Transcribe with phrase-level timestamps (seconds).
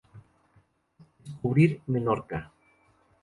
[1.23, 2.51] Descubrir Menorca.